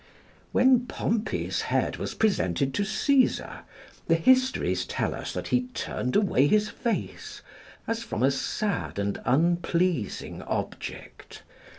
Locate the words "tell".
4.87-5.13